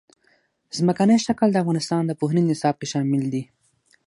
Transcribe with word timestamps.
ځمکنی 0.77 1.17
شکل 1.25 1.47
د 1.51 1.55
افغانستان 1.63 2.01
د 2.05 2.11
پوهنې 2.19 2.43
نصاب 2.51 2.75
کې 2.79 2.87
شامل 2.93 3.23
دي. 3.33 3.43